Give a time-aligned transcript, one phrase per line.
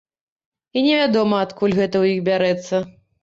[0.79, 2.81] І невядома, адкуль гэта ў іх бярэцца.